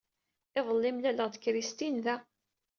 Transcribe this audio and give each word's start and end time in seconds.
Iḍelli, 0.57 0.91
mlaleɣ-d 0.95 1.35
Christine 1.43 1.99
da. 2.05 2.15